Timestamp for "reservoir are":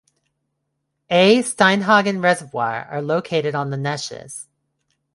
2.23-3.03